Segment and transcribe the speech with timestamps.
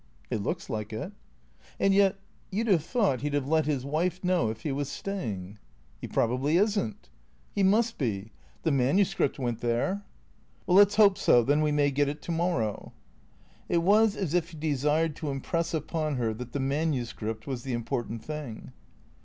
[0.31, 1.11] "It looks like it.""
[1.79, 2.15] And yet—
[2.51, 5.59] you 'd have thought he 'd have let his wife know if he was staying.""
[6.01, 7.11] He probably is n't.""
[7.53, 8.31] He must be.
[8.63, 10.03] The manuscript went there.""
[10.67, 12.93] Let 's hope so, then we may get it to morrow."
[13.69, 17.61] It was as if he desired to impress upon her that the manu script was
[17.61, 18.71] the important thing.